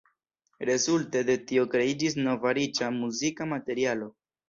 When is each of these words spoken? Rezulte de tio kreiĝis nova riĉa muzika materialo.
Rezulte 0.69 1.21
de 1.27 1.35
tio 1.53 1.67
kreiĝis 1.75 2.19
nova 2.31 2.57
riĉa 2.61 2.91
muzika 3.01 3.53
materialo. 3.57 4.15